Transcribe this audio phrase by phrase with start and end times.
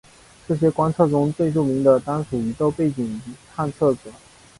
[0.47, 3.21] 这些观测中最著名的当属宇宙背景
[3.53, 4.11] 探测者。